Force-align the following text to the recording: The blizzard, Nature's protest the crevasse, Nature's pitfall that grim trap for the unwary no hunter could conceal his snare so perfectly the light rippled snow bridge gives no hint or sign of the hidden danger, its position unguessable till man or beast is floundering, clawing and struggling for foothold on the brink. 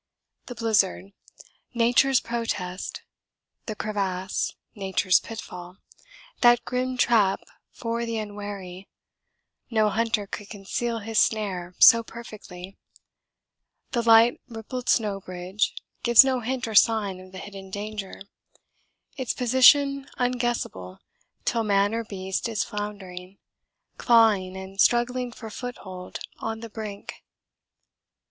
The 0.47 0.55
blizzard, 0.55 1.11
Nature's 1.75 2.19
protest 2.19 3.03
the 3.67 3.75
crevasse, 3.75 4.55
Nature's 4.73 5.19
pitfall 5.19 5.77
that 6.39 6.65
grim 6.65 6.97
trap 6.97 7.41
for 7.71 8.03
the 8.03 8.17
unwary 8.17 8.89
no 9.69 9.89
hunter 9.91 10.25
could 10.25 10.49
conceal 10.49 10.97
his 11.01 11.19
snare 11.19 11.75
so 11.77 12.01
perfectly 12.01 12.79
the 13.91 14.01
light 14.01 14.41
rippled 14.47 14.89
snow 14.89 15.19
bridge 15.21 15.75
gives 16.01 16.25
no 16.25 16.39
hint 16.39 16.67
or 16.67 16.73
sign 16.73 17.19
of 17.19 17.31
the 17.31 17.37
hidden 17.37 17.69
danger, 17.69 18.23
its 19.17 19.33
position 19.35 20.09
unguessable 20.17 20.97
till 21.45 21.61
man 21.63 21.93
or 21.93 22.03
beast 22.03 22.49
is 22.49 22.63
floundering, 22.63 23.37
clawing 23.97 24.57
and 24.57 24.81
struggling 24.81 25.31
for 25.31 25.51
foothold 25.51 26.17
on 26.39 26.61
the 26.61 26.71
brink. 26.71 27.23